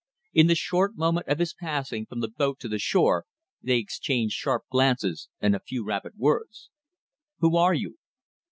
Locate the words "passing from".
1.53-2.21